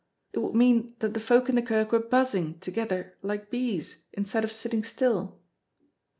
It 0.33 0.39
would 0.39 0.55
mean 0.55 0.95
that 0.97 1.13
the 1.13 1.19
folk 1.19 1.47
in 1.47 1.53
the 1.53 1.61
kirk 1.61 1.91
were 1.91 1.99
buzzing 1.99 2.55
thegither 2.55 3.13
like 3.21 3.51
bees, 3.51 4.01
instead 4.13 4.43
of 4.43 4.51
sitting 4.51 4.83
still." 4.83 5.39